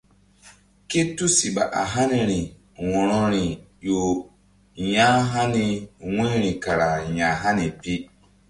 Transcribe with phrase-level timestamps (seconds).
[0.89, 2.39] Ké tusiɓa a haniri
[2.89, 3.45] wo̧roi
[3.85, 3.99] ƴo
[4.93, 5.65] ya̧hani
[6.13, 7.93] wu̧yri kara ya̧hani pi.